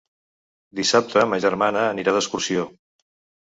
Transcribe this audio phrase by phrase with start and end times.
[0.79, 2.67] Dissabte ma germana anirà d'excursió.